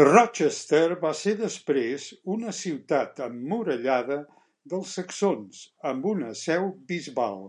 Rochester 0.00 0.92
va 1.00 1.10
ser 1.22 1.32
després 1.40 2.04
una 2.36 2.54
ciutat 2.60 3.24
emmurallada 3.26 4.20
dels 4.74 4.94
saxons, 5.00 5.66
amb 5.94 6.10
una 6.16 6.34
seu 6.46 6.74
bisbal. 6.94 7.46